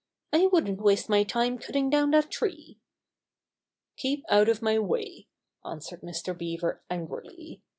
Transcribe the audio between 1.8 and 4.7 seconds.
dov^n that tree." "Keep out of